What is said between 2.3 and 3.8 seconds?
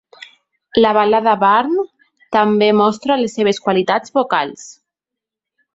també mostra la seves